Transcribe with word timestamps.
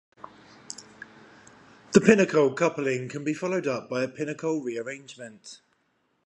The 1.91 1.99
pinacol 1.99 2.55
coupling 2.57 3.07
can 3.07 3.23
be 3.23 3.35
followed 3.35 3.67
up 3.67 3.87
by 3.87 4.01
a 4.01 4.07
pinacol 4.07 4.63
rearrangement. 4.65 5.61